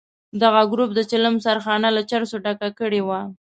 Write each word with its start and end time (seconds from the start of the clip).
دغه 0.41 0.61
ګروپ 0.71 0.89
د 0.95 0.99
چلم 1.11 1.35
سرخانه 1.45 1.89
له 1.97 2.01
چرسو 2.09 2.35
ډکه 2.45 2.69
کړې 2.79 3.01
وه. 3.07 3.19